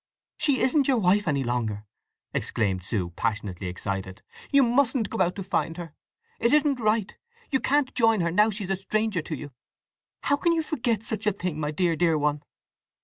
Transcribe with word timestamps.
"She 0.35 0.61
isn't 0.61 0.87
your 0.87 0.97
wife 0.97 1.27
any 1.27 1.43
longer!" 1.43 1.85
exclaimed 2.33 2.83
Sue, 2.83 3.11
passionately 3.11 3.67
excited. 3.67 4.23
"You 4.51 4.63
mustn't 4.63 5.11
go 5.11 5.21
out 5.21 5.35
to 5.35 5.43
find 5.43 5.77
her! 5.77 5.93
It 6.39 6.51
isn't 6.53 6.79
right! 6.79 7.15
You 7.51 7.59
can't 7.59 7.93
join 7.93 8.21
her, 8.21 8.31
now 8.31 8.49
she's 8.49 8.71
a 8.71 8.75
stranger 8.75 9.21
to 9.21 9.37
you. 9.37 9.51
How 10.23 10.37
can 10.37 10.53
you 10.53 10.63
forget 10.63 11.03
such 11.03 11.27
a 11.27 11.31
thing, 11.31 11.59
my 11.59 11.69
dear, 11.69 11.95
dear 11.95 12.17
one!" 12.17 12.41